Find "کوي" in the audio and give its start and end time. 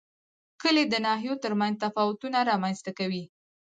2.99-3.23